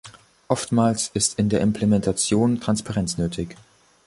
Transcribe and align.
Oftmals 0.47 1.11
ist 1.13 1.37
in 1.37 1.49
der 1.49 1.61
Implementation 1.61 2.59
Transparenz 2.59 3.19
nötig. 3.19 3.55